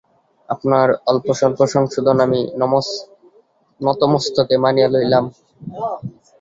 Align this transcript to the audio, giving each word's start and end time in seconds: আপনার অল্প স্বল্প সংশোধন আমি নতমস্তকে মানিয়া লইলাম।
আপনার 0.49 0.87
অল্প 1.07 1.27
স্বল্প 1.39 1.59
সংশোধন 1.75 2.17
আমি 2.25 2.39
নতমস্তকে 3.81 4.55
মানিয়া 4.63 4.89
লইলাম। 4.93 5.25